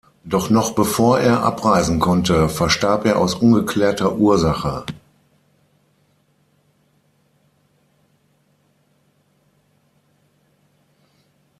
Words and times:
Doch 0.23 0.49
noch 0.49 0.71
bevor 0.71 1.19
er 1.19 1.43
abreisen 1.43 1.99
konnte, 1.99 2.49
verstarb 2.49 3.05
er 3.05 3.19
aus 3.19 3.35
ungeklärter 3.35 4.15
Ursache. 4.15 4.83